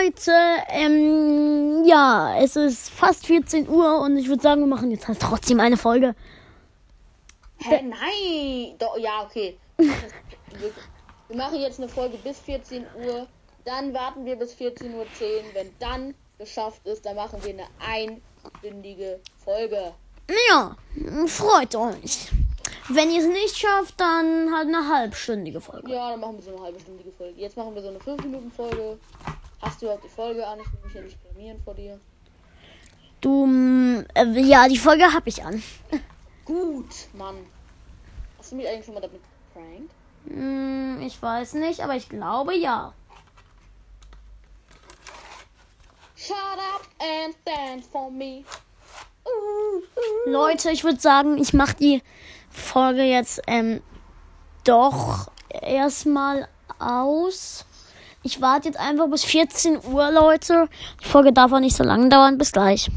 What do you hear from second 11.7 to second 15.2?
eine Folge bis 14 Uhr. Dann warten wir bis 14.10 Uhr.